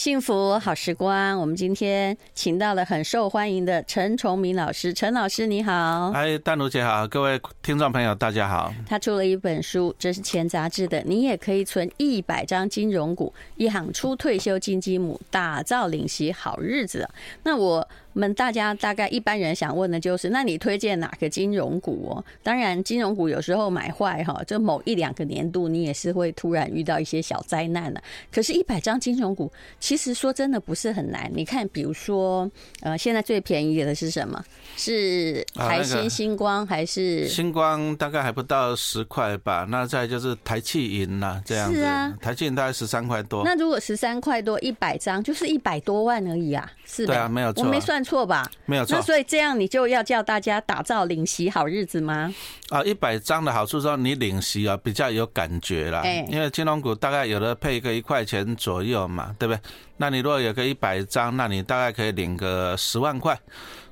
[0.00, 4.94] 幸福好时光，我们今天请到了很受欢迎的陈崇明老师。
[4.94, 8.72] 陈老师你好，哎，丹如姐好，各位听众朋友大家好。
[8.86, 17.06] 他出了一本书，这是前杂志的，你也可以存一百张金融股，一行出退休金积母，打造领息好日子。
[17.42, 17.86] 那我。
[18.12, 22.24] 我们大家大概一般人想问的就是，那你推荐哪个金融股哦？
[22.42, 28.02] 当然，金融股有时候买坏哈，就某一两个年度你也是会突然遇到一些小灾难的。
[28.32, 31.30] 可是，一百张金融股其实说真的不是很难。
[31.32, 32.50] 你看，比如说，
[32.80, 34.42] 呃，现在最便宜的是什么？
[34.76, 37.28] 是台新星光还是？
[37.28, 39.64] 星光大概还不到十块吧。
[39.70, 41.78] 那再就是台气银啦，这样子。
[41.78, 43.44] 是啊，台气银大概十三块多。
[43.44, 46.68] 那如果十三块多，一百张就是一百多万而已啊。
[46.84, 47.14] 是的。
[47.14, 47.62] 对啊，没有错。
[47.62, 47.99] 我没算。
[48.02, 48.50] 错吧？
[48.66, 48.96] 没有错。
[48.96, 52.32] 那所以这样你就要叫大家打造领息好日子吗？
[52.70, 56.00] 啊，一百张的好处说你领息啊比较有感觉啦。
[56.04, 59.60] 哎，因为金融股大概有的配一个一块钱左右嘛，对不对？
[59.96, 63.38] 那你如果有个一百张，那你大概可以领个十万块，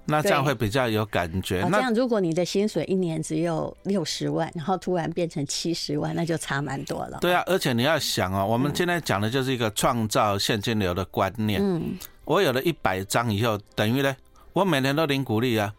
[0.06, 1.61] 那这样会比较有感觉。
[1.69, 7.19] 那这样如果你的薪水一年只有六十万，然后突然变成七十万，那就差蛮多了。
[7.20, 11.61] 对啊，而且你要想哦，我们今天讲的就是一个创造现金流的观念。
[11.62, 11.98] 嗯。
[12.29, 14.15] 我有了一百张以后，等于呢，
[14.53, 15.73] 我每年都领股利啊，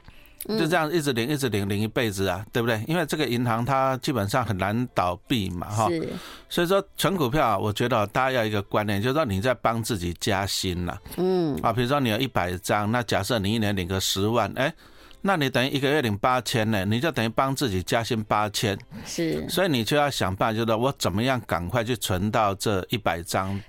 [0.48, 2.84] 就这样一直领，一直领，领一辈子啊，对不对？
[2.88, 5.88] 因为这个银行它基本上很难倒闭嘛，哈。
[5.90, 6.10] 是。
[6.50, 11.00] 所以说存股票啊，我觉得大家要一个观念，就是说你在帮自己加薪了。
[11.18, 11.56] 嗯。
[11.62, 14.74] 啊，比如说你有一百张，那假设你一年领个十万，哎，
[15.22, 18.76] 那你等于一个月领八千呢，你就等于帮自己加薪八千。
[19.06, 19.48] 是。
[19.48, 23.62] 所以你就要想办法，就是说我怎么样赶快去存到这一百张。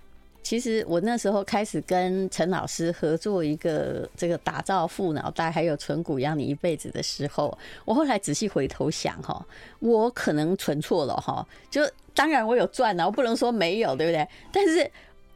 [0.42, 9.44] 其实我那时候开始跟陈老师合作一个这个打造富脑袋，还有存股养你一辈子的时候，我后来仔细回头想哈，
[9.78, 11.46] 我可能存错了哈。
[11.70, 11.82] 就
[12.14, 14.26] 当然我有赚了，我不能说没有，对不对？
[14.50, 14.90] 但是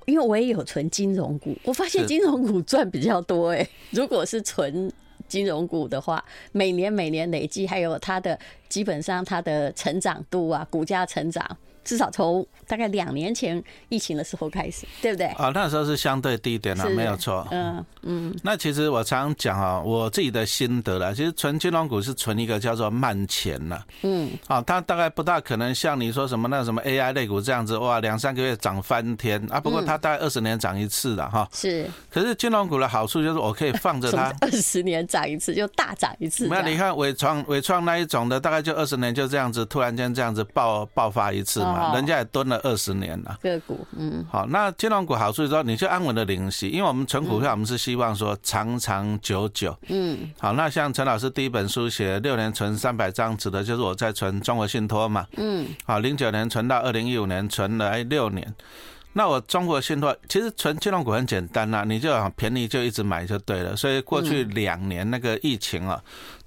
[0.07, 3.69] 因为我也有存金融股，我发现金融股赚比较多哎。
[3.91, 4.91] 如果是存
[5.29, 8.39] 金融股的话，每年每年累计，还有它的
[8.69, 11.57] 基本上它的成长度啊，股价成长。
[11.85, 15.27] 至少从大概两年前疫情的时候开始，对不对？
[15.27, 17.47] 啊，那时候是相对低点了，没有错。
[17.51, 18.35] 嗯嗯。
[18.43, 23.85] 那其实我常讲啊，我自己的心得啦，其实存金融股是存一个叫做慢钱了。
[24.03, 24.31] 嗯。
[24.47, 29.61] 啊，它大概不大可能像你说什么那什么 AI 类股这样子，哇，两三个月涨翻天啊。
[29.61, 31.47] 不过它大概二十年涨一次的哈。
[31.53, 31.89] 是。
[32.11, 36.49] 可是金融股的好处就是我可以放着它， 二十年涨一次就大涨一次。
[36.49, 41.61] 没有，你看伟创伟创那一种的，大概就二十年就这样子，突然间这样子爆爆发一次。
[41.95, 58.55] 人家也蹲了二十年了，个股，嗯，好，那金融股好处是说，你就安稳的领息，因为我们存股票，我们是希望说长长久久，嗯，好，那像陈老师第一本书写六年存三百张，指的就是我在存中国信托嘛，嗯，好，零九年存到二零一五年，存了六年，
[59.13, 66.03] 那我中国信托其实存金融股很简单呐，你就便宜就一直买就对了，所以过去两年那个疫情啊。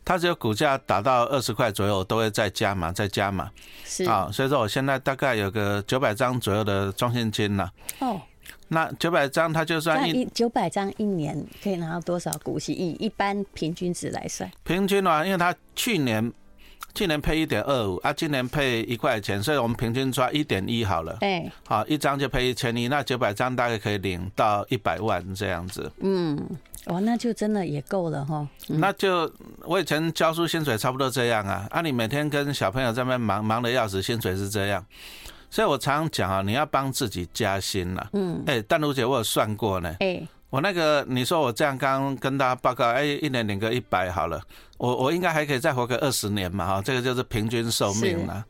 [0.08, 3.52] 它只有股价打到二十块左右，我都会再加嘛，再加嘛。
[3.84, 7.70] 是啊，所以说我现在大概有个九百张左右的中现金了。
[8.00, 8.22] 哦，
[8.70, 12.72] 那九百张它就算一九百张一年可以拿到多少股息？
[12.72, 16.32] 以一般平均值来算，平均的话，因为它去年
[16.98, 21.16] 去年配一点二五啊，今年配一块钱，所以我们平均抓一点一好了。
[21.22, 25.92] 哎，好，一张就配一千一，那九百张大概可以领到一百万这样子。
[26.00, 26.44] 嗯。
[26.88, 28.48] 哦，那就真的也够了哈。
[28.70, 29.32] 嗯、那就
[29.66, 31.68] 我以前教书薪水差不多这样啊。
[31.70, 34.84] 啊，你每天跟小朋友在那边忙忙的要死，薪水是这样。
[35.52, 38.10] 所以我常常讲啊，你要帮自己加薪了。
[38.14, 38.42] 嗯。
[38.48, 39.96] 哎，淡如姐，我有算过呢。
[40.00, 40.28] 哎。
[40.58, 44.42] 我那个，你说我这样刚跟大家报告，哎，一年领个一百好了，
[44.80, 48.44] 我我应该还可以再活个二十年嘛哈，这个就是平均寿命了。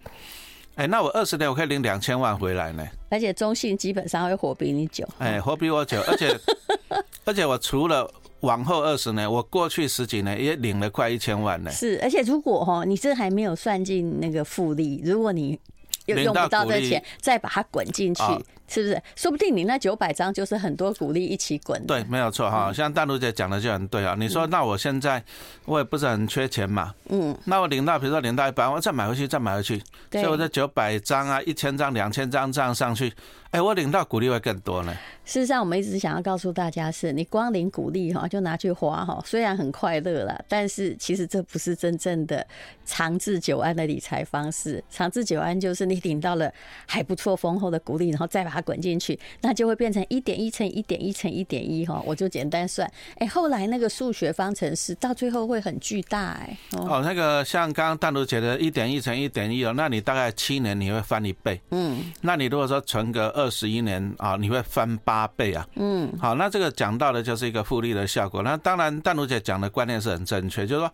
[0.76, 2.88] 哎，那我二十年我可以领两千万回来呢。
[3.10, 5.06] 而且中信基本上会活比你久。
[5.18, 6.34] 哎，活比我久，而且
[7.26, 11.70] 而且我除了往后二十年，我过去十几年也领了快一千万呢。
[11.70, 15.60] 是，而且如果哈，你这还没有算进那个复利，如果你
[16.06, 18.24] 又用不到这钱，再把它滚进去。
[18.68, 19.02] 是不是？
[19.16, 21.86] 说不定你那九百张就是很多股利一起滚。
[21.86, 22.72] 对，没有错哈。
[22.74, 24.16] 像大陆姐讲的就很对啊。
[24.18, 25.24] 你说那我现在
[25.66, 26.94] 我也不是很缺钱嘛。
[27.10, 27.38] 嗯。
[27.46, 29.82] 那我领到，比如说领到一百万，我再买回去，再买回去。
[30.12, 33.12] 所以我这九百张啊，一千张、两千张这样上去，
[33.52, 34.94] 哎，我领到股利会更多呢。
[35.26, 42.46] 事实上，我们一直想要告诉大家是，你光领股利哈，就拿去花哈，虽然很快乐啦，但是其实这不是真正的
[42.86, 44.84] 长治久安的理财方式。
[44.90, 46.52] 长治久安就是你领到了
[46.86, 52.88] 还不错丰厚的股利，然后再把它滚进去，那就会变成一点一乘一点一乘一点一哈，我就简单算。
[53.16, 56.80] 哎、欸，后来那个数学方程式到最后会很巨大哎、欸。
[56.80, 61.62] 哦，那个像刚刚淡如姐的一点一乘一点一哦，那你大概七年你会翻一倍。
[61.70, 65.68] 嗯，那你如果说存个二十一年啊，你会翻八倍啊。
[65.76, 68.42] 嗯，好，那这个讲到的就是一个复利的效果。
[68.42, 70.92] 那当然，淡如姐讲的观念是很正确，就是说。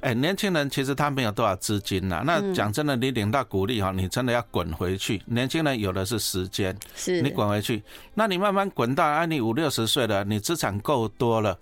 [0.00, 2.22] 哎，年轻人其实他没有多少资金呐。
[2.24, 5.20] 那讲真的，你领到股利哈，你真的要滚回去。
[5.26, 7.82] 年轻人有的是时间，是你滚回去，
[8.14, 11.58] 那你慢慢滚到啊，你五六十岁了，你资产够多了。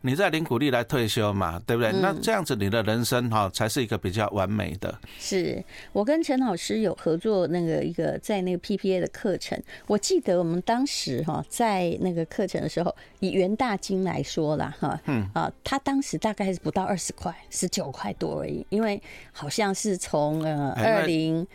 [0.00, 1.90] 你再领股利来退休嘛，对不对？
[1.90, 4.96] 嗯、那这样子你的人生哈才是一个比较完美的。
[5.18, 5.62] 是
[5.92, 19.00] 我跟陈老师有合作那个一个在那个 PPA 的课程，我记得我们当时哈在那个课程的时候，以元大金来说啦哈，嗯啊，他当时大概是不到二十块，十九块多而已，因为
[19.32, 21.46] 好像是从呃二零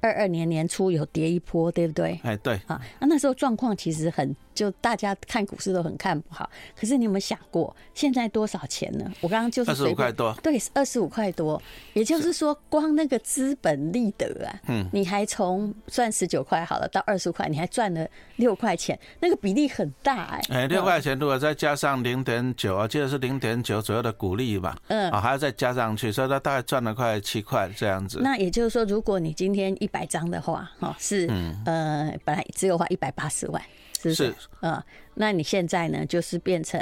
[0.00, 2.20] 二二年年初有跌一波，对不对？
[2.22, 4.34] 哎，对啊，那那时候状况其实很。
[4.54, 9.10] 就大家看股市都很看不好，可是你有没有想过现在多少钱呢？
[9.20, 11.60] 我刚刚就是二十五块多，对，二十五块多，
[11.94, 18.06] 也就是说光那个资本利得啊，嗯，你还从赚十九块好了到二十五块，你还赚了
[18.36, 20.54] 六块钱，那个比例很大哎、欸。
[20.62, 28.20] 哎，六块钱如果再加上零点九啊，记得是零点九左右的股利吧，嗯，啊还要再加上去，所以它大概赚了快七块这样子。
[28.22, 31.26] 那也就是说，如果你今天一百张的话，哈，是
[31.64, 33.62] 呃本来只有花一百八十万。
[34.02, 34.82] 是，是，嗯，
[35.14, 36.04] 那你现在呢？
[36.06, 36.80] 就是变成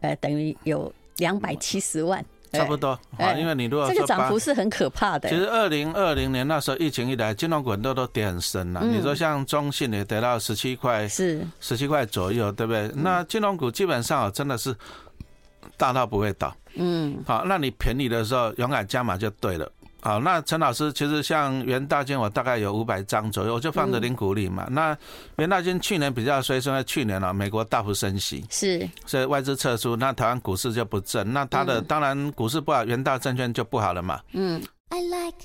[0.00, 3.32] 呃，等于有两百七十万，差不多啊。
[3.32, 5.28] 因为你如果这个涨幅是很可怕的。
[5.28, 8.82] 其实二零二零年那时候疫情一来，金融股都都跌很深了。
[8.84, 12.90] 你说像中信也跌到十七块，是十七块左右，对不对？
[12.94, 14.74] 那金融股基本上真的是
[15.76, 16.54] 大到不会倒。
[16.74, 19.70] 嗯，好，那你便宜的时候勇敢加码就对了。
[20.02, 24.66] 好，那陈老师其实像元大金，我大概有五百张左右，我就放着领股利嘛。
[24.70, 24.96] 那
[25.36, 31.32] 元大金去年比较衰，是因为去年啊，美国大幅升息，是，所以外资撤出，那台湾股市就不振。
[31.32, 34.20] 那它的当然股市不好，元大证券就不好了嘛。
[34.32, 34.60] 嗯。
[34.92, 35.38] I like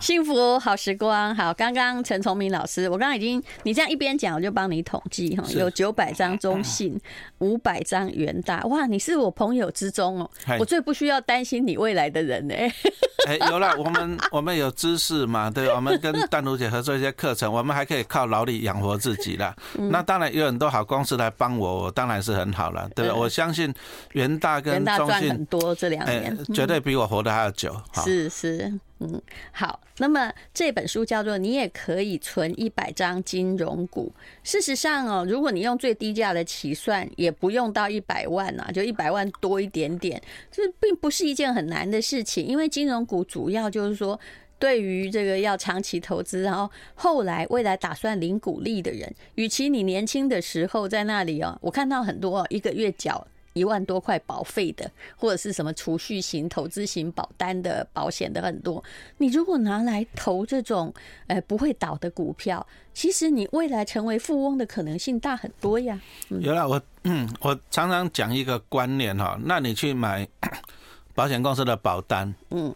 [0.00, 6.98] 幸福好时光，好，刚刚陈崇明老师，我刚刚已经，你这样一边讲，我就帮你统计哈，有九百张中信，
[7.38, 12.54] 五百张元大，哇，你是我朋友之中哦，我最不需要担心你未来的人呢。
[13.28, 19.54] 哎，有了，我们我们有知识嘛，对，我们跟淡如姐合作一些课程，我们还可以靠劳力养活自己啦。
[19.74, 23.14] 那当然有很多好公司来帮我，我当然是很好了，对吧？
[23.14, 23.72] 我相信
[24.12, 27.76] 元大跟中信很多这两年，绝对比我活得还要久。
[28.02, 28.72] 是是。
[29.00, 29.20] 嗯，
[29.52, 29.80] 好。
[29.98, 34.12] 那么这本书叫做《你也可以存一百张金融股》。
[34.42, 40.20] 事实上哦，如果你用最低价的起算，也不用到一百万呐，就一百万多一点点，
[40.50, 42.46] 这并不是一件很难的事情。
[42.46, 44.18] 因为金融股主要就是说，
[44.58, 53.26] 对于这个要长期投资，然后后来未来打算领股利的人，与其你年轻的时候在那里哦，我看到很多一个月缴。
[53.52, 58.82] 一万多块保费的，或者是什么储蓄型、投资型保单的保险的很多。
[59.18, 60.92] 你如果拿来投这种，
[61.26, 62.64] 呃，不会倒的股票，
[62.94, 66.00] 其实你未来成为富翁的可能性大很多呀。
[66.28, 70.26] 嗯、有了，我嗯，我常常讲一个观念哈，那你去买
[71.14, 72.74] 保险公司的保单，嗯，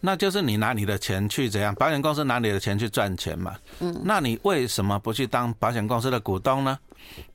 [0.00, 1.74] 那就是你拿你的钱去怎样？
[1.74, 6.78] 保险公司拿你的钱去赚钱嘛，嗯，那你为什么不去当保险公司的股东呢？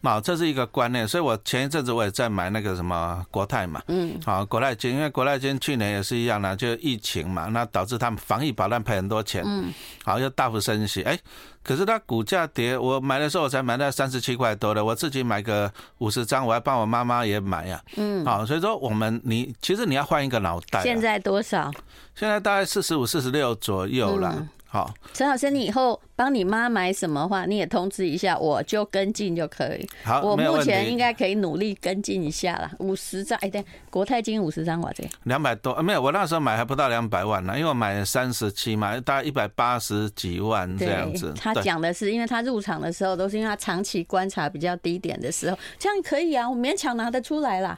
[0.02, 9.74] 好，这是一个观念，所以我前一阵子我也在买那个什么国泰嘛，嗯，好，国泰金，因为国泰金去年也是一样的，就疫情嘛，那导致他们防疫保单赔很多钱，嗯，
[10.06, 11.20] 好，又大幅升息，哎，
[11.62, 21.70] 可是它股价跌，我买的时候我才买到三十七块多的，我自己买个五十张，我还帮我妈妈也买呀，嗯，好，所以说我们你其实你要换一个脑袋，现在多少？
[22.16, 24.48] 现在大概四十五、四十六左右了。
[24.70, 29.88] 好，陈老师，你以后帮你妈买什么话，你也通知一下，我就跟进就可以。
[30.04, 32.72] 好，我目前应该可以努力跟进一下了。
[32.80, 41.32] 五十张，哎，对，国泰金五十张，我这两百多，没有，我那时候买还不到两百万呢，因为我买三十七嘛，大概一百八十几万这样子。
[41.40, 47.78] 他讲的是，因为他入场的时候都是因为他长期观察比较低点的时候，这样可以啊，我勉强拿得出来啦。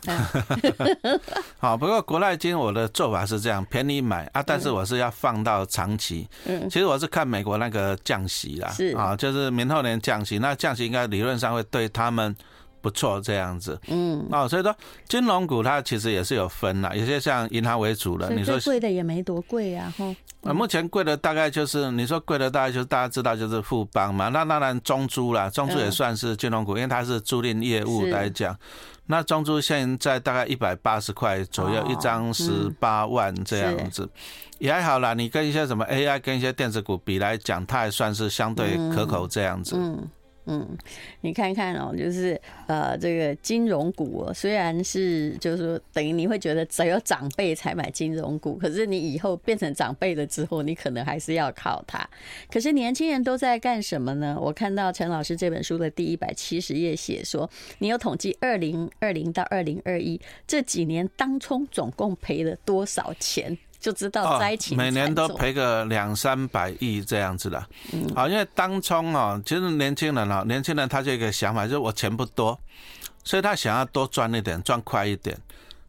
[1.60, 6.26] 好，不过国泰金我的做法是这样，便宜买啊，但是我是要放到长期。
[6.46, 6.70] 嗯。
[6.70, 8.96] 其实我是看美国那个降息啦，是。
[8.96, 12.34] 啊，就是明后年降息，那降息应该理论上会对他们
[12.82, 13.80] 不错这样子。
[13.88, 14.76] 嗯，哦，所以说
[15.08, 20.16] 金融股它其实也是有分啦，有些像银行为主的，你说贵的也没多贵啊，哈。
[20.44, 28.58] 啊，目前贵的大概就是你说贵的大概就是大家知道就是富邦嘛，那当然中租啦，中租也算是金融股，因为它是租赁业务来讲。
[29.12, 34.08] 那中租现在大概一百八十块左右，一张十八万这样子，
[34.60, 35.16] 也还好啦。
[35.16, 39.76] 你跟一些什么 AI 跟一些电子股比来讲，它还算是相对可口这样子。
[39.76, 40.08] 嗯，
[40.52, 40.68] 嗯
[41.22, 52.10] 你看看哦，就是呃，这个金融股哦，虽然是就是说等于你会觉得只有长辈才买金融股，可是你以后变成长辈了之后，你可能还是要靠它。
[52.52, 54.36] 可是年轻人都在干什么呢？
[54.42, 63.56] 我看到陈老师这本书的第一百七十页写说，你有统计二零二零到二零二一这几年当冲总共赔了多少钱？
[63.80, 67.66] 就知道灾情，每年都赔个两三百亿这样子的。
[67.94, 72.60] 嗯，好，因为当冲哦，其实年轻人哦，年轻人他就有一个想法，就是我钱不多，
[73.24, 75.38] 所以他想要多赚一点，赚快一点。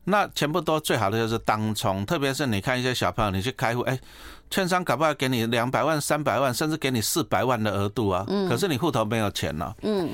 [0.05, 3.99] 那钱不多，最好的就是当冲，特别是你看一些小朋友，你去开户，哎，
[4.51, 8.25] 券商搞不好给你两百万、三百万，甚至给你四百万的额度啊。
[8.29, 8.49] 嗯。
[8.49, 9.77] 可是你户头没有钱了。
[9.83, 10.11] 嗯。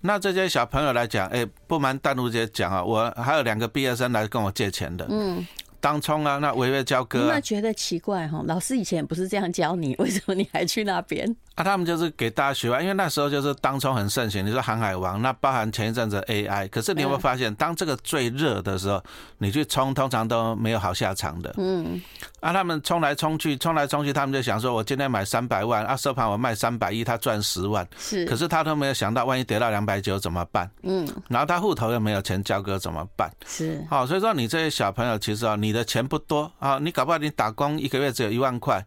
[0.00, 5.06] 那这些小朋友来讲，哎，不瞒淡如姐讲啊，我还有两个毕业生来跟我借钱的。
[5.10, 5.46] 嗯。
[5.80, 8.42] 当冲啊，那违约交割，那觉得奇怪哈？
[8.46, 11.36] 老师以前不是这样教你，为什么你还去那边？
[11.54, 14.46] 啊，他们就是给大家学啊，因为那时候就是当冲很盛行。
[14.46, 19.02] 你说航海王，那包含前一阵子 AI，可是你有没有发现，当这个最热的时候，
[19.38, 21.52] 你去冲，通常都没有好下场的。
[21.58, 22.00] 嗯。
[22.40, 27.84] 啊，他们冲来冲去，冲来冲去，他们就想说，我今天买三百万，啊，收盘我卖三百亿，他赚十万。
[27.98, 28.24] 是。
[28.26, 30.70] 可是他都没有想到，万一跌到两百九怎么办？
[30.82, 31.08] 嗯。
[31.28, 33.28] 然后他户头又没有钱交割怎么办？
[33.46, 33.84] 是。
[33.90, 38.84] 好，所以说你这些小朋友，其实啊，你的钱不多啊，你搞不好你打工一个月只有一万块。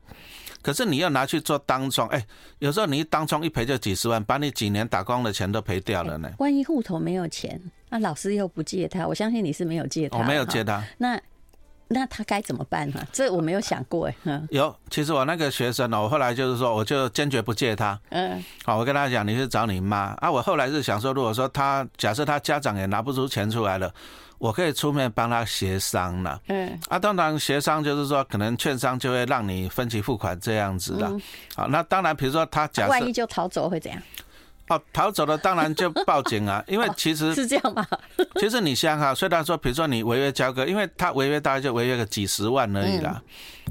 [0.62, 2.24] 可是你要拿去做当冲，哎，
[2.60, 6.32] 有时候你一当冲一赔就几十万，把你几年打工的钱都赔掉了呢。
[6.38, 7.60] 万一户头没有钱，
[7.90, 10.20] 那老师又不借他，我相信你是没有借他。
[10.20, 10.84] 我没有借他。
[11.00, 11.20] 那
[11.94, 13.06] 那他该怎么办呢？
[13.12, 14.42] 这我没有想过哎。
[14.50, 18.00] 有，其实我那个学生呢，我后来就是说，我就坚决不借他。
[18.10, 18.44] 嗯。
[18.64, 20.32] 好，我跟他讲，你去找你妈啊。
[20.32, 23.94] 我后来是想说，如果说他假设他家长也拿不出钱出来了。
[24.42, 31.08] 我可以出面帮他协商了，嗯，啊，当然协商就是说，可能券商就会让你分期付款这样子的，
[31.56, 34.02] 好，那当然，比如说他假设万一就逃走会怎样？
[34.72, 37.86] 哦，逃走了当然就报警啊， 因为其实是这样吧。
[38.40, 43.22] 其实你想哈，虽然说，比如说你违约交割，因为他违约大概就违约个几十万而已啦。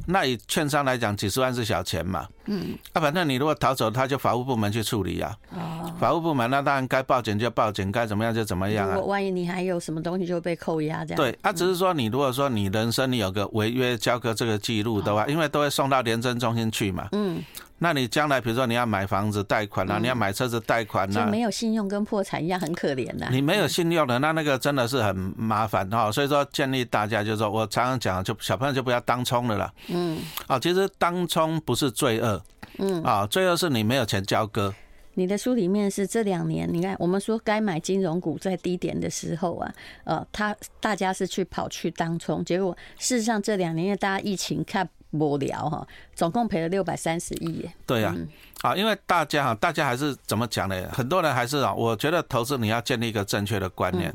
[0.06, 2.26] 那以券商来讲，几十万是小钱嘛。
[2.46, 2.76] 嗯。
[2.92, 5.34] 啊，反正你如果逃走，他就法务部门去处理啊。
[5.54, 5.90] 哦。
[5.98, 8.94] 法务部门那当然该报警就报警，该怎么样就怎么样啊。
[8.94, 11.16] 如果万一你还有什么东西就会被扣押这样。
[11.16, 17.08] 对，啊，只是说你如果说你人生你有个违约交割这个记录的话，因为都会送到廉政中心去嘛。
[17.12, 17.42] 嗯。
[17.82, 23.26] 那你将来比如说你要买房子贷款啊，你要买车子贷款啊，就没有信用跟破产一样很可怜的。
[23.30, 26.12] 你没有信用的，那那个真的是很麻烦哈。
[26.12, 29.72] 所以说建议大家就是说我常常讲，就小朋友就不要当冲了啦。
[29.88, 30.18] 嗯。
[30.46, 32.42] 啊，其实当冲不是罪恶。
[32.76, 33.02] 嗯。
[33.02, 34.74] 啊，罪恶是你没有钱交割。
[35.14, 39.72] 你的书里面是这两年，你看我们说该买金融股在低点的时候啊，
[40.04, 44.86] 呃，他大家是去跑去当冲，结果事实上这两年因为大家疫情看。
[45.10, 47.72] 无聊哈，总共赔了六百三十亿耶。
[47.86, 48.14] 对呀，
[48.62, 50.88] 啊，因为大家哈，大家还是怎么讲呢？
[50.92, 54.14] 很多人还是啊，我觉得投资你要建立一个正确的观念。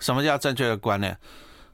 [0.00, 1.16] 什么叫正确的观念？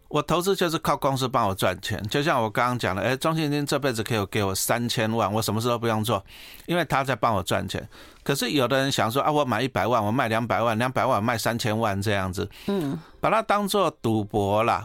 [0.09, 6.21] 我投资就是靠公司帮我赚钱，就像我刚刚讲的，哎，中信金这辈子可以给我三千万，我什么事都不用做，
[6.67, 7.89] 因为他在帮我赚钱。
[8.25, 14.85] 可是有的人想说啊，我买一百万，我卖两百万，两百万卖三千万这样子，嗯，把它当做赌博啦。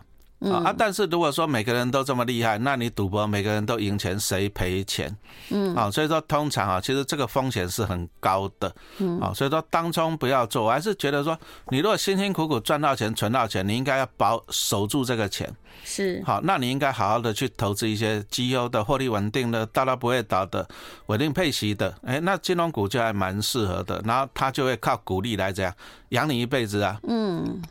[0.51, 5.15] 啊，但是如果说每个人都这么厉害，那你赌博每个人都赢钱，谁赔钱？
[5.49, 8.73] 嗯，啊，所以说通常啊，其实这个风险是很高的。
[8.97, 11.37] 嗯，啊，所以说当冲不要做，我还是觉得说，
[11.69, 15.51] 你如果辛辛苦苦赚到钱、存到钱，你应该要保守住这个钱。
[15.83, 20.67] 是，好，那你应该好好的去投资一些绩优的、获利稳定的、大到不会倒的、
[21.07, 21.93] 稳定配息的。
[22.03, 25.73] 哎，那金融股就还蛮适合的，然后它就会靠股利来这样
[26.09, 26.99] 养你一辈子啊。
[27.07, 27.61] 嗯。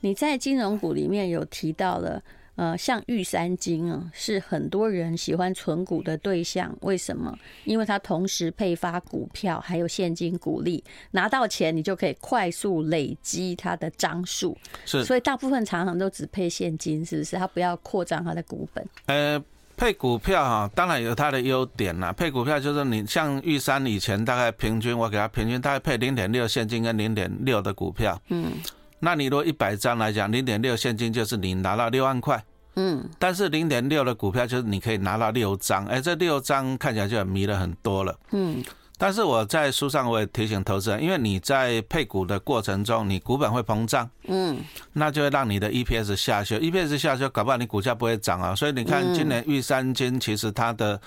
[0.00, 2.22] 你在金融股里面有提到了，
[2.56, 6.76] 呃，像玉山金啊，是很多人喜欢存股的对象。
[6.82, 7.34] 为什么？
[7.64, 10.82] 因为它同时配发股票，还有现金股利，
[11.12, 14.56] 拿到钱你就可以快速累积它的张数。
[14.84, 17.36] 是，所以大部分常常都只配现金，是不是？
[17.36, 18.86] 它不要扩张它的股本。
[19.06, 19.42] 呃，
[19.76, 22.12] 配股票哈，当然有它的优点啦。
[22.12, 28.20] 配股票就是你像玉山以前大概平均，我给它平均大概配零点六现金跟零点六的股票。
[28.28, 28.52] 嗯。
[29.00, 32.42] 那你如果一百张来讲，零点六现金就是你拿到六万块，
[32.76, 38.62] 嗯，但是零点六的股票就是你可以拿到六张，哎，这六张看起来就很迷了很多了，嗯，
[39.00, 44.58] 但是我在书上我也提醒投资人，因为你在配股的过程中，你股本会膨胀，嗯，
[44.92, 48.54] 那就会让你的 EPS 下修，EPS 下修，搞不好你股价不会涨啊。
[48.54, 51.00] 所以你看今年玉山金其实它的。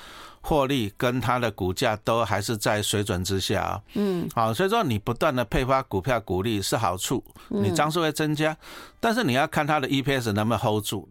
[0.45, 8.53] 获利跟它的股价都还是在水准之下啊，嗯，好，所以说你不断的配发股票股利是好处，你张数会增加，
[8.99, 11.07] 但是你要看它的 EPS 能不能 hold 住。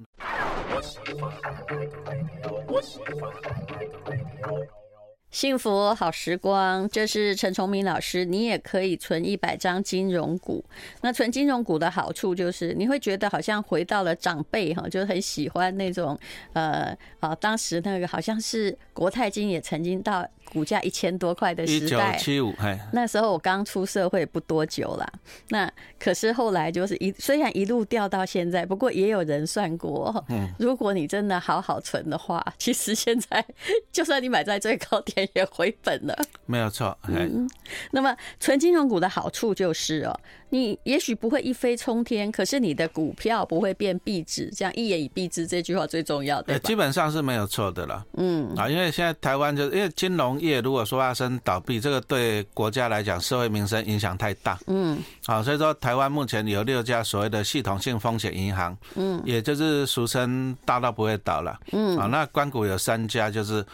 [5.33, 8.23] 幸福好时光，这是陈崇明老师。
[8.23, 10.63] 你也可以存一百张金融股。
[11.01, 16.17] 那存金融股的好处就是，你会觉得好像回到了长辈哈，就很喜欢那种
[16.53, 20.29] 呃，啊，当时那个好像是国泰金也曾经到。
[20.53, 22.55] 股价一千多块的时代，七五，
[22.93, 25.11] 那时候我刚出社会不多久啦。
[25.49, 30.23] 那可是后来就是一，虽然一路掉到现在，不过也有人算过，
[30.59, 33.43] 如果你真的好好存的话，其实现在
[33.91, 36.15] 就算你买在最高点也回本了。
[36.45, 37.49] 没有错，嗯。
[37.93, 40.21] 那么存金融股的好处就是哦。
[40.53, 46.59] 你也许不会一飞冲天，可是你的股票不会变壁纸，这样一言以蔽之，这句话最重要的。
[46.59, 48.05] 基本上是没有错的了。
[48.19, 54.59] 嗯啊，因为现在台湾就是因为金融业如果说发生倒闭，这个对国家来讲社会民生影响太大。
[54.67, 61.59] 嗯，好，所以说台湾目前有六家所谓的系统性风险银行，嗯，也就是俗称大到不会倒了。
[61.73, 63.65] 嗯，啊，那关谷有三家，就是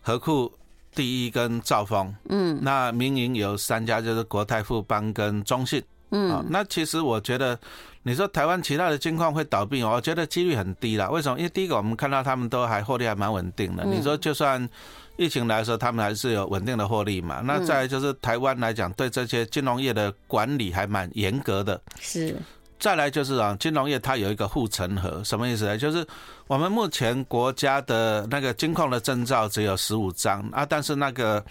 [0.00, 0.52] 和库。
[0.96, 5.82] 第一跟兆丰，嗯，那民营有三家，就是国泰、富邦跟中信，
[6.14, 7.58] 嗯，那其实我觉得，
[8.04, 11.10] 你说台湾其他的金矿会倒闭，我觉得几率很低啦。
[11.10, 11.36] 为什么？
[11.38, 13.84] 因为第一个我们看到他们都还获利还蛮稳定的。
[13.84, 14.68] 你说就算
[15.16, 17.40] 疫情来说，他们还是有稳定的获利嘛。
[17.44, 21.80] 那再来就是台湾来讲，对这些金融业的管理还蛮严格的。
[22.00, 22.36] 是。
[22.78, 25.78] 再来就是啊，金融业它有一个护城河，什么意思呢？
[25.78, 26.06] 就是
[26.46, 31.42] 我们目前国家的那个金矿的证照只有十五张啊，但是那个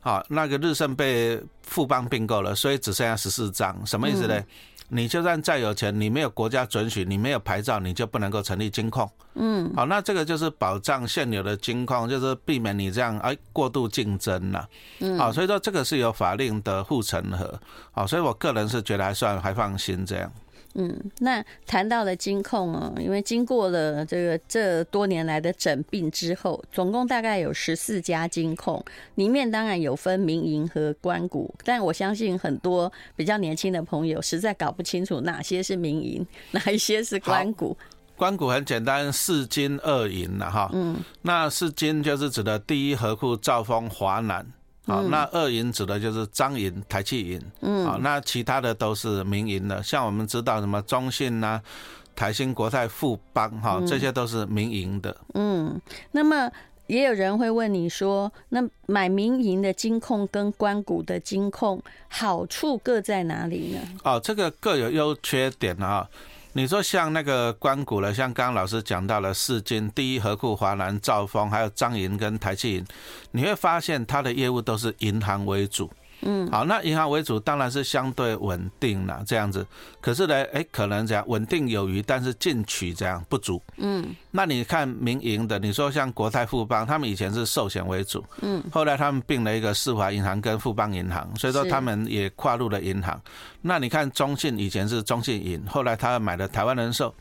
[0.00, 3.76] 啊，那个日盛被富邦并购了，所以只剩下十四张。
[3.84, 4.42] 什么意思呢？
[4.90, 9.10] 你就算再有钱，你没有国家准许，你没有牌照，你就不能够成立金控。
[9.34, 14.66] 嗯，好，那这个就是保障现有的金控，就是避免你这样哎过度竞争了。
[15.00, 17.60] 嗯，好，所以说这个是有法令的护城河。
[17.92, 20.32] 好，所以我个人是觉得还算还放心这样。
[20.74, 28.84] 嗯，那谈到了金控哦，因为经过了这个这多年来的整并之后，总共大概有十四家金控，
[29.16, 37.76] 里面当然有分民营和官股，但我相信很多比较年轻的朋友实在搞不清楚哪些是民营，哪一些是官股。
[38.16, 40.70] 官股很简单，四金二银了哈。
[40.72, 44.44] 嗯，那四金就是指的第一河库、兆丰、华南。
[44.88, 51.60] 好，那二银指的就是张银、台气银，嗯，好，那其他的都是民营的，像我们知道什么中信呐、
[52.16, 55.14] 台新、国泰、富邦，哈，这些都是民营的。
[55.34, 55.78] 嗯，
[56.10, 56.50] 那么
[56.86, 63.80] 也有人会问你说，那买民营的金控跟关股的金控好处各在哪里呢？
[64.04, 66.08] 哦，这个各有优缺点啊。
[66.58, 72.84] 你说像那个关谷了，像刚刚老师讲到了四金、第一河库、华南、兆丰，还有张银跟台企银，
[73.30, 75.88] 你会发现它的业务都是银行为主。
[76.22, 79.66] 嗯，好，那银行为主当然是相对稳定了，这样子。
[80.00, 83.62] 可是呢，哎，可能这样稳定有余，但是进取这样不足。
[83.76, 93.20] 嗯，那你看民营的，你说像国泰富邦，他们以前是寿险为主，嗯，后来他们并了一个世华银行跟富邦银行，所以说他们也跨入了银行。
[93.62, 97.14] 那你看中信以前是中信银，后来他买了台湾人寿。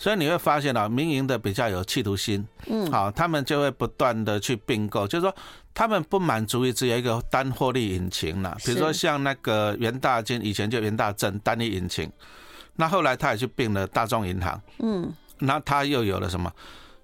[0.00, 5.34] 所以你会发现啊，民营的比较有企图心，嗯，好，他们就会不断的去并购，就是说
[5.78, 12.10] 他们不满足于只有一个单获利引擎了，比如说像那个元大金以前就元大正单一引擎，
[12.74, 16.52] 那后来他也去并了大众银行，嗯，那他又有了什么？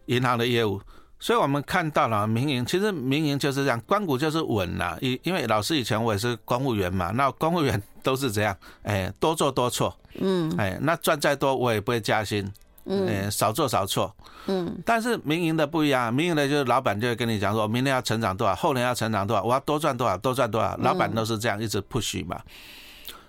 [0.06, 0.82] 银行的业务，
[1.20, 12.52] 所以我们看到了民营，其实民营就是这样，官股就是稳了，因因为老师以前我也是公务员嘛，那公务员都是这样，哎，多做多错，嗯，哎，那赚再多我也不会加薪。
[12.86, 14.14] 嗯，少做少错。
[14.46, 20.76] 嗯，但是民营的不一样，民营的就是老板就会跟你讲说，明年要成长多少，后年要成长多少，我要多赚多少，多赚多少。
[20.78, 22.38] 老板都是这样一直 push 嘛。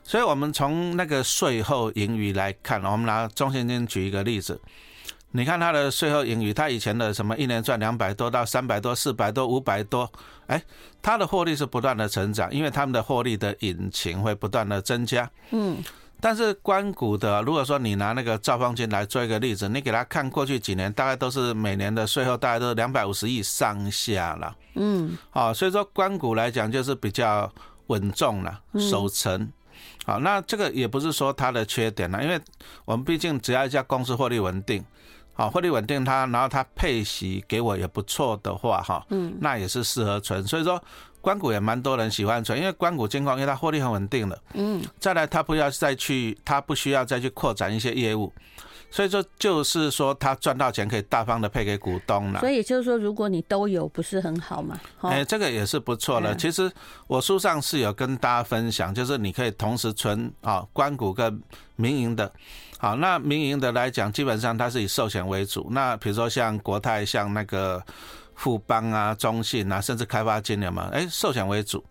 [0.03, 4.59] 所以，我们从那个税后盈余来看，我们拿中信金举一个例子，
[5.31, 10.11] 你看他的税后盈余，他以前的什么一年赚两百多到三百多、四百多、五百多，
[10.47, 10.61] 哎，
[11.01, 15.29] 他的获利是不断的成长，因为他们的获利的引擎会不断的增加。
[15.51, 15.81] 嗯。
[16.21, 24.55] 但是关谷的，如果说你拿那个赵方金来做一个例子，你给他看过去几年，大概都是每年的税后大概都是两百五十亿上下了。
[24.75, 27.51] 嗯，好，所以说关谷来讲就是比较
[27.87, 29.51] 稳重了，守成。
[30.05, 32.39] 好，那这个也不是说它的缺点了，因为
[32.85, 34.83] 我们毕竟只要一家公司获利稳定，
[35.33, 40.45] 好，获利稳定它，然后它配息给我也不错的话，哈，嗯，那也是适合存。
[40.47, 40.81] 所以说。
[41.25, 44.39] 官股也蛮多人喜欢存，因为关谷金矿，因为它获利很稳定了。
[44.53, 48.31] 嗯，再来它不要再去，它不需要再去扩展一些业务，
[48.91, 52.39] 所以说就是说它赚到钱可以大方的配给股东了。
[52.41, 54.79] 所以就是说，如果你都有，不是很好嘛？
[55.01, 56.35] 哎，这个也是不错的。
[56.35, 56.71] 其实
[57.07, 61.41] 我书上是有跟大家分享，就是你可以同时存啊官股跟
[61.75, 62.31] 民营的。
[62.77, 65.69] 好，那民营的来讲，基本上它是以寿险为主。
[65.71, 67.83] 那比如说像国泰，像那个。
[68.35, 71.83] 富邦啊、中信啊，甚至开发金的嘛，哎，寿险为主。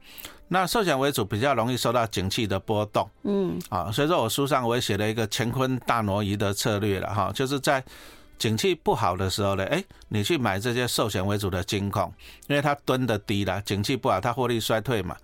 [0.47, 7.83] 那寿险为主比较容易受到景气的波动，嗯，啊，所以说我书上我也写了一个乾坤大挪移的策略了哈，就是在
[8.39, 12.13] 景气不好的时候呢，哎，你去买这些寿险为主的金控，
[12.47, 15.17] 因为它蹲的低了，景气不好，它获利衰退嘛，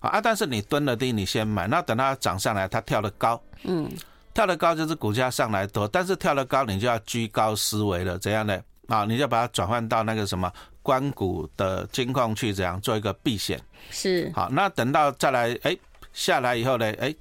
[0.00, 3.88] 啊，但是你蹲的低，你先买，那等它涨上来，它跳得高，嗯，
[4.32, 8.58] 跳得高就是股价上来多，但是跳得高你就要居高思维了，怎样呢？
[8.92, 10.52] 啊，你就把它转换到那个什么
[10.82, 13.58] 关谷的金矿去，这样做一个避险。
[13.90, 14.30] 是。
[14.34, 15.74] 好，那等到再来，哎，
[16.12, 17.14] 下来以后呢，哎，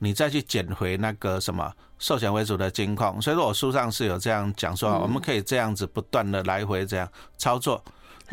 [0.00, 3.20] 你再去捡回那个什么寿险为主的金矿。
[3.22, 7.82] 所以说我书上是有这样讲说，我们可以这样子不断的来回这样操作。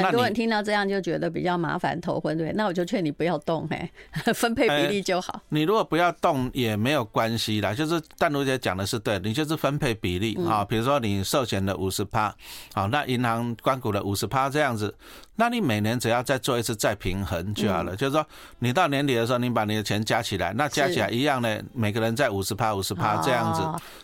[0.03, 3.89] 很多人听到这样就觉得比较麻烦头昏，对，那我就劝你不要动，哎，
[4.33, 5.41] 分配比例就好。
[5.49, 12.33] 你如果不要动也没有关系啦，就是但如姐讲的是对，你就是分配比例啊，比如说你寿险的五十趴，
[12.73, 14.93] 好，那银行关股的五十趴这样子。
[15.35, 18.25] 那你每年只要再做一次再平衡就好了，就是说
[18.59, 23.61] 你到年底的时候，你把你的钱加起来，那加起来一样呢，每个人在五十趴五十趴这样子，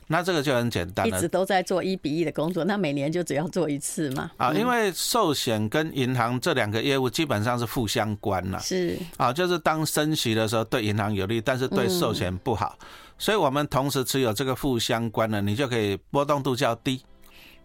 [0.07, 1.17] 那这个就很简单了。
[1.17, 4.31] 一直都在做一比一的工作，那每年就只要做一次嘛。
[4.37, 8.59] 啊，因为寿险跟银行这两个业务基本上是负相关了。
[8.59, 12.77] 是啊，就是当升息的时候对银行有利，但是对寿险不好，
[13.17, 17.01] 所以我们同时持有这个负相关的，你就可以波动度较低。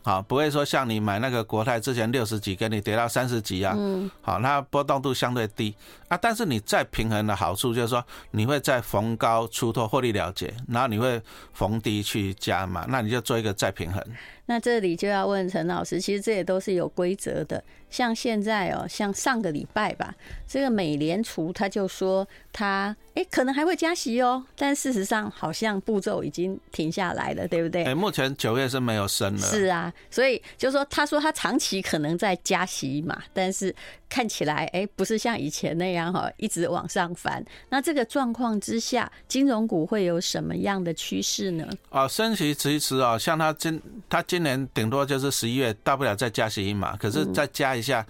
[0.02, 3.74] 好，不会说像你买那个国泰之前六十几，给你跌到三十几啊。
[3.76, 4.11] 嗯。
[4.22, 5.74] 好，那波动度相对低
[6.09, 11.20] 啊，但是你再平衡的好处就是说，你会在逢高出脱获利了结，然后你会
[11.52, 14.02] 逢低去加嘛，那你就做一个再平衡。
[14.50, 17.62] 那这里就要问陈老师，其实这也都是有规则的。
[17.88, 20.12] 像现在哦，像上个礼拜吧，
[20.46, 27.84] 这个美联储他就说他哎可能还会加息哦，但事实上好像步骤已经停下来了，对不对？
[27.84, 29.40] 哎，目前九月是没有升了。
[29.40, 33.74] 是啊，所以就说他说他长期可能在加息嘛，但是
[34.08, 37.44] 看起来哎不是像以前那样哈一直往上翻。
[37.70, 41.68] 那这个状况之下，金融股会有什么样的趋势呢？
[41.88, 48.05] 啊，升息迟一迟啊，像他今他今年顶多就是十一月，大不了再加息一码，可是再加一下，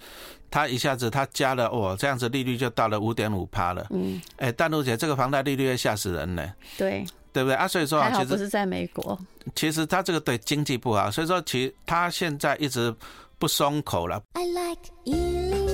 [0.49, 3.85] 他一下子他加了哦，这样子利率就到了五点五趴了。
[3.91, 6.53] 嗯，哎，淡如姐，这个房贷利率会吓死人呢。
[6.77, 7.67] 对，对不对啊？
[7.67, 9.17] 所以说啊，其实不是在美国，
[9.55, 12.93] 其实他这个对经济不好，所以说其实他现在一直
[13.37, 14.21] 不松口了。
[14.33, 15.70] I like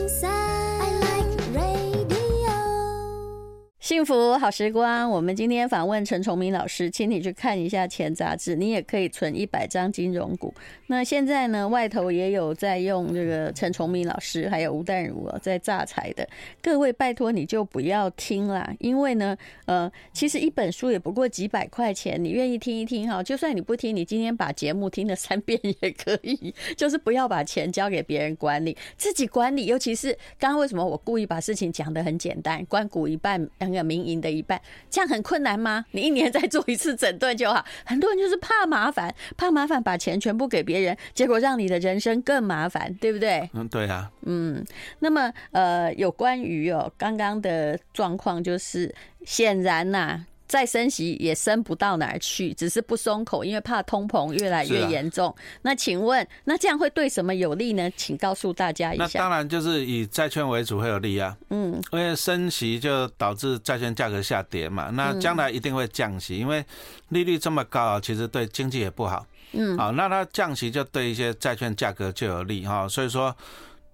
[3.87, 10.53] 幸福好时光，我们今天访问陈崇明老师，请你去看一下《钱杂志》，你也可以存一百张金融股。
[10.87, 16.27] 那现在呢，外头也有在用这个陈崇明老师，还有吴淡如在诈财的。
[16.61, 29.65] 各位拜托你就不要听啦，因为呢，呃，其实一本书也不过几百块钱，你愿意听一听哈，就算你不听，你今天把节目听了三遍也可以，就是不要把钱交给别人管理，自己管理。
[29.65, 33.49] 尤其是刚刚为什么我故意把事情讲得很简单，关股一半。
[33.83, 35.85] 民营的一半，这样很困难吗？
[35.91, 37.65] 你一年再做一次整顿就好。
[37.85, 43.49] 很多人就是怕麻烦，怕麻烦把钱全部给别人，结果让你的人生更麻烦，对不对？
[43.53, 44.11] 嗯，对啊。
[44.25, 44.63] 嗯，
[44.99, 48.93] 那么呃，有关于哦刚刚的状况，就是
[49.25, 50.25] 显然呐、啊。
[50.47, 55.35] 再升息也升不到哪儿去，只是不松口，因为怕通膨越来越严重。
[55.63, 57.91] 那请问，那这样会对什么有利呢？
[57.97, 59.03] 请告诉大家一下。
[59.03, 61.35] 那当然就是以债券为主会有利啊。
[61.49, 64.89] 嗯，因为升息就导致债券价格下跌嘛。
[64.93, 66.65] 那将来一定会降息，因为
[67.09, 69.25] 利率这么高，其实对经济也不好。
[69.51, 72.87] 嗯，好，那它降息就对一些债券价格就有利哈。
[72.87, 73.35] 所以说，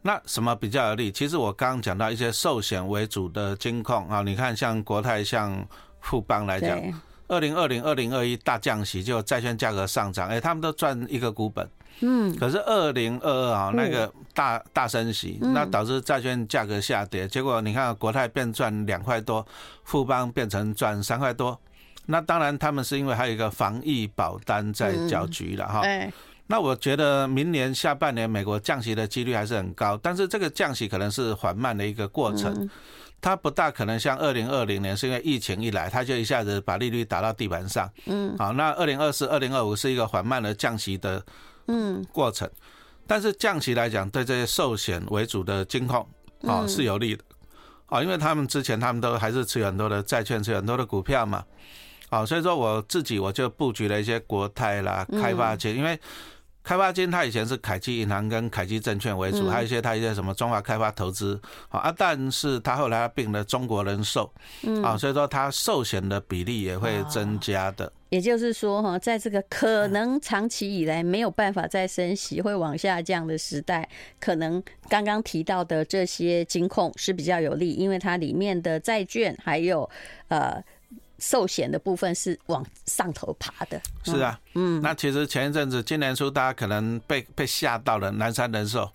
[0.04, 1.12] 那什么比较有利？
[1.12, 5.68] 其实我刚刚讲到一些寿险为主的金控啊，你看像国泰像。
[6.04, 6.80] 富邦来讲，
[7.28, 11.68] 二零二零、二零二一大降息，就债券价格上涨，哎，他们都赚一个股本。
[12.02, 12.36] 嗯。
[12.38, 19.44] 可是二零二二啊，那个大大升息，那导致债券价格下跌，结果你看国泰变赚两块多，
[19.84, 21.60] 富邦变成赚三块多。
[22.06, 25.82] 那当然，他们是因为还有一个防疫保单在搅局了哈。
[26.48, 32.70] 那我觉得明年下半年美国降息的几率还是很高，但是这个降息可能是缓慢的一个过程。
[33.24, 37.90] 它不大可能像二零二零年，是因为疫情一来，它就一下子把利率打到地板上。
[38.06, 41.26] 嗯，好，那二零二四、二零二五是一个缓慢的降息的
[41.68, 42.50] 嗯过程，
[43.08, 46.06] 但是降息来讲，对这些寿险为主的金控
[46.42, 47.24] 啊是有利的。
[47.86, 51.42] 啊，因为他们之前他们都还是持有很多的债券，持有很多的股票嘛。
[52.10, 55.98] 好，所以说我自己我就布局了一些国泰啦、开发金，因为。
[56.64, 64.32] 开发金，它以前是凯基银行跟凯基证券为主，还有一些它一些什么中华开发投资，啊，但是它后来并了中国人寿，
[64.82, 67.92] 啊，所以说它寿险的比例也会增加的。
[68.10, 79.90] 也就是说，哈，在这个可能长期以来没有办法再升息、会往下降的时代，可能刚刚提到的这些金控是比较有利，因为它里面的债券还有
[80.30, 80.64] 呃。
[81.20, 88.90] 寿险的部分是往上头爬的，是啊，嗯，那其实前一阵子，今年初大家可能被被吓到了，南山人寿，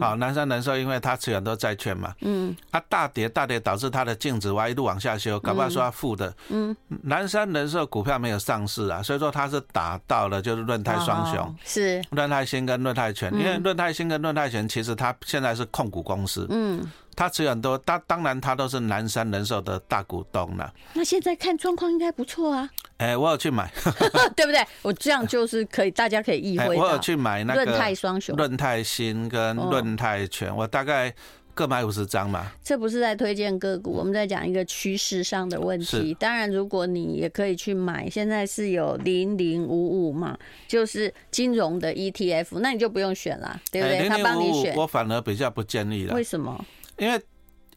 [0.00, 12.02] 好，南山人寿因为它持有很多债券嘛，嗯，它大跌大跌导致它的净值哇一路往下修，搞不好说它负的，嗯，南山人寿股票没有上市啊，所以说它是打到了就是润泰双雄，是。
[12.10, 16.84] 润泰新跟润泰全，因为润泰新跟润泰全其实它现在是控股公司，嗯。
[17.16, 20.70] 他持有很多，当当然他都是南山人寿的大股东了。
[20.92, 22.68] 那现在看状况应该不错啊。
[22.98, 23.72] 哎、欸，我有去买，
[24.36, 24.62] 对不对？
[24.82, 26.68] 我这样就是可以，大家可以意会、欸。
[26.76, 31.12] 我有去买那个润泰双雄、润泰新跟润泰全，我大概
[31.54, 32.52] 各买五十张嘛。
[32.62, 36.14] 这不是在推荐个股，我们在讲一个趋势上的问题。
[36.20, 40.36] 当然，如果你也可以去买，现在是有零零五五嘛，
[40.68, 43.98] 就是金融的 ETF，那你就不用选了，对不对？
[44.00, 46.14] 欸、他帮你选，我反而比较不建议了。
[46.14, 46.62] 为什么？
[46.98, 47.20] 因为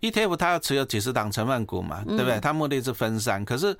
[0.02, 2.40] ETF 它要持有几十档成分股嘛，对不对？
[2.40, 3.78] 它目的是分散，可是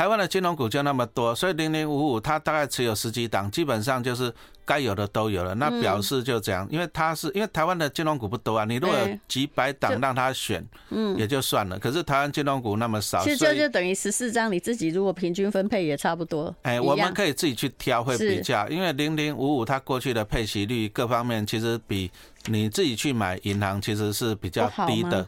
[0.00, 4.32] 台湾的金融股就那么多，所以零零五五它大概持有十几档，基本上就是。
[4.62, 11.76] 该有的都有了，那表示就这样，因为它是因为台湾的金融股不多啊，你如果有几百档让他选，嗯，也就算了。
[11.76, 16.54] 可是台湾金融股那么少，其实就就等于十四张，你自己如果平均分配也差不多。
[16.62, 22.08] 哎，我们可以自己去挑会比较，因为零零五五它过去的配息率各方面其实比
[22.46, 25.26] 你自己去买银行其实是比较低的，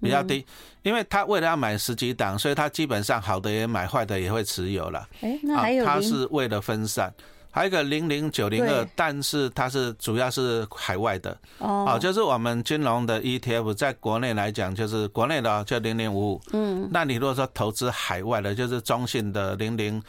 [0.00, 0.44] 比较低，
[0.82, 5.06] 因为他为了要买十几档，所以他基本上好的也买，坏的也会持有了。
[5.20, 7.12] 哎，那还有他是为了分散。
[7.52, 20.00] 还有一个零零九零二，但是它是主要是海外的哦，就是我们金融的 ETF，在国内来讲就是国内的就零零五五，嗯，那你如果说投资海外的，就是中信的零零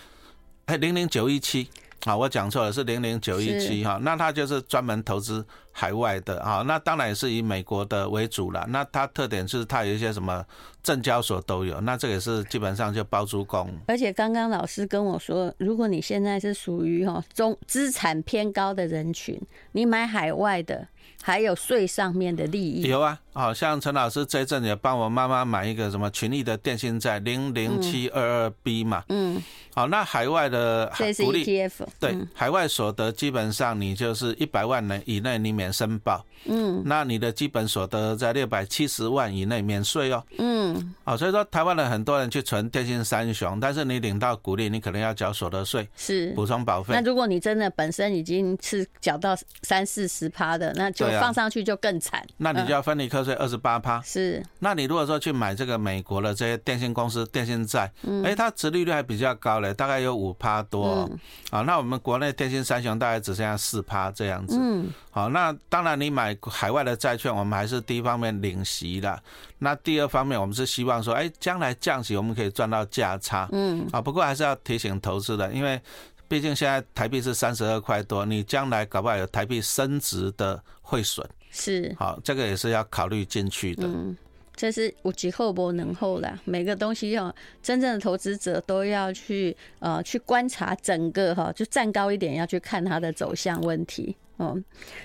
[0.66, 1.68] 哎零零九一七。
[2.06, 8.66] 啊，我讲错了，是零零九一七哈，那它就是专门投资海外的啊，那当然也是以美国的为主了。
[8.70, 10.46] 那它特点是它有一些什么
[10.84, 13.70] 证交所都有，那这个也是基本上就包租公。
[13.88, 19.40] 而且刚刚老师跟我说，如果你现在是属于哈中资产偏高的人群，
[19.72, 20.88] 你买海外的。
[21.24, 29.40] 还有税上面的利益有啊，好像陈老师这阵也帮我妈妈买一个什么群益的电信债零零七二二 B 嘛，嗯，
[29.76, 46.32] 好，那海外的股利 ETF 对，海外所得基本上你就是一百万人以内你免申报，嗯，那你的基本所得在六百七十万以内免税哦，嗯，好，所以说台湾的很多人去存电信三雄，但是你领到股利，你可能要缴所得税，是。
[46.32, 46.96] 补充保费。
[46.96, 54.02] 那如果你真的本身已经是缴到三四十趴的，那就放上去就更惨，啊，那你就要分离课税二十八趴。
[54.02, 57.92] 是，那你如果说去买这个美国的这些电信公司电信债，
[58.24, 61.08] 哎，它殖利率还比较高嘞，大概有五趴多。
[61.52, 64.58] 啊，那我们国内电信三雄大概只剩下四趴这样子。
[64.60, 69.22] 嗯，好，那当然你买海外的债券，我们还是第一方面领息的。
[69.60, 73.48] 那第二方面，我们是希望说，哎，将来降息我们可以赚到价差。
[73.52, 75.82] 嗯，啊，不过还是要提醒投资的，因为。
[76.28, 83.86] 毕竟现在台币是三十二块多，你将来搞不好有台币升值的汇损，是好，这个也是要考虑进去的。
[83.86, 84.16] 嗯，
[84.56, 94.16] 这是无极后不能后啦，每个东西要真正的投资者都要去呃去观察整个哈，就站高一点要去看它的走向问题。
[94.40, 94.64] 嗯，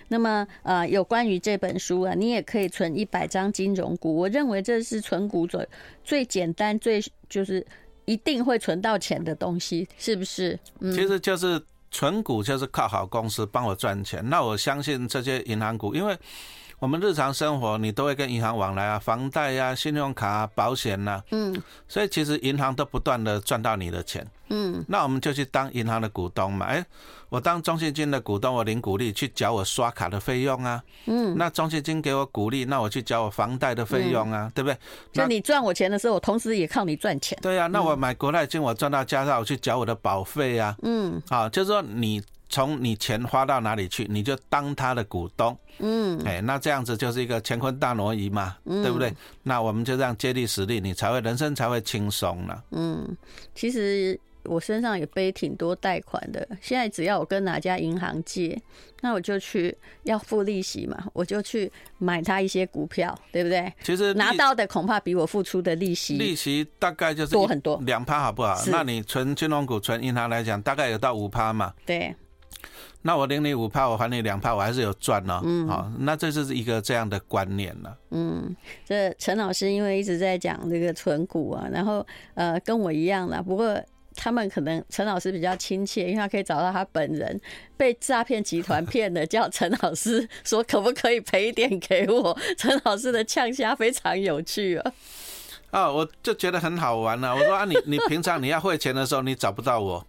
[0.08, 5.68] 那么呃有关于这本书啊，你也可以存一百张金融股，我认为这是存股最
[6.04, 7.66] 最简单最就是。
[8.08, 10.56] 一定会存到钱的东西，是不是？
[10.78, 14.24] 嗯，其实就是存股，就是靠好公司帮我赚钱。
[14.30, 16.16] 那我相信这些银行股，因为
[16.78, 24.26] 我们日常生活你都会跟银行往来啊，房贷呀、啊、信用卡啊、保险呐，嗯，所以其实银行都不断的赚到你的钱。
[24.48, 26.66] 嗯，那我们就去当银行的股东嘛。
[26.66, 26.84] 哎，
[27.30, 30.80] 我当中信金的股东，我领股利去缴我刷卡的费用啊。
[31.06, 34.78] 嗯，那中信金给我股利，那我去缴我房贷的费用啊，对不对？
[35.14, 37.36] 那你赚我钱的时候，我同时也靠你赚钱。
[37.42, 40.76] 对呀，那我买国泰金，我赚到加上我去缴我的保费啊。
[40.82, 45.56] 嗯，好，就是说你从你钱花到哪里去，你就当他的股东。
[45.78, 49.14] 嗯，哎，那这样子就是一个乾坤大挪移嘛，对不对？
[49.42, 52.64] 那我们就这样接力实力，你才会人生才会轻松了。
[52.70, 53.16] 嗯，
[53.54, 54.18] 其实。
[54.48, 56.48] 我身上也背挺多贷款的。
[56.62, 58.56] 现在只要我跟哪家银行借，
[59.00, 63.72] 那我就去要付利息嘛，我就去买他一些股票，对不对？
[63.82, 68.56] 其实拿到的恐怕比我付出的利息利息大概就是多很多，两趴好不好？
[68.68, 71.74] 那你存金融股、存银行来讲，大概有到五趴嘛？
[71.84, 72.14] 对。
[73.06, 75.40] 那我领你五趴，我还你两趴，我还是有赚哦。
[75.44, 77.96] 嗯，好，那这就是一个这样的观念了。
[78.10, 83.80] 嗯，这陈老师因为一直在讲这个存股啊，然后呃跟我一样啦，不过
[84.16, 87.40] 他们可能陈老师比较亲切，因为他可以找到他本人
[87.76, 92.36] 被诈骗集团骗的，叫陈老师说可不可以赔一点给我？
[92.58, 94.92] 陈老师的呛虾非常有趣啊。
[95.70, 97.32] 啊， 我就觉得很好玩了。
[97.32, 100.04] 我说啊，你你平常你要汇钱的时候，你找不到我。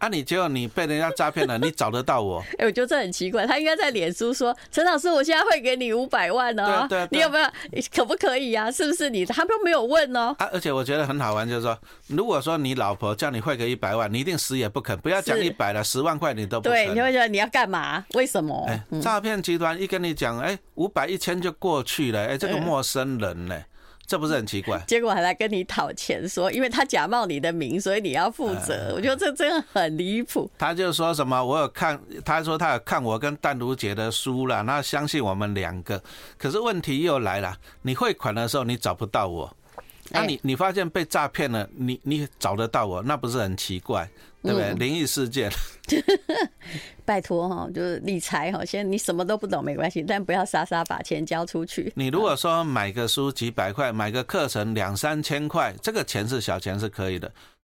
[0.00, 0.08] 啊！
[0.08, 2.42] 你结果你被人家诈骗了，你找得到我？
[2.58, 3.46] 哎，我觉得这很奇怪。
[3.46, 7.46] 他应该在脸书说：“陈老师，我现在会给你五百万哦，对对，你有没有？
[7.94, 8.70] 可不可以呀？
[8.72, 9.26] 是不是你？
[9.26, 10.34] 他都没有问哦。
[10.38, 10.48] 啊！
[10.54, 14.98] 而且我觉得很好玩，就是说，如果说你老婆叫你汇个一百万，你一定死也不肯。
[15.00, 16.86] 不要讲一百了，十万块你都不肯。
[16.86, 18.02] 对，你会觉得你要干嘛？
[18.14, 18.64] 为什么？
[18.66, 22.26] 哎，诈骗集团一跟你讲，哎，五百一千就过去了。
[22.26, 23.62] 哎，这个陌生人呢？
[24.10, 24.76] 这不是很奇怪？
[24.88, 28.92] 结果还来跟你讨钱，说因为他假冒你的名，所以你要负责。
[28.96, 30.50] 我觉得这真的很离谱。
[30.58, 36.02] 他就说什么，我有看，他说他有看我跟淡如姐的书了，那相信我们两个。
[36.36, 39.56] 可是问题又来了，你汇款的时候你找不到我，
[40.10, 44.08] 那你你发现被诈骗了，你你找得到我，那不是很奇怪？
[44.42, 44.72] 对不对？
[44.74, 45.50] 灵异事件，
[47.04, 51.92] 拜托哈，就是理财哈，现在你什么都不懂没关系，但不要傻傻把钱交出去。
[51.94, 57.30] 你如果说买个书几百块，买个课程两三千块，这个钱是小钱是可以的。